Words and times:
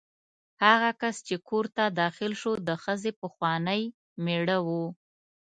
هغه 0.63 0.89
کس 1.01 1.15
چې 1.27 1.35
کور 1.49 1.65
ته 1.75 1.83
داخل 2.01 2.31
شو 2.41 2.53
د 2.67 2.69
ښځې 2.83 3.11
پخوانی 3.21 3.81
مېړه 4.25 4.57
و. 4.65 4.69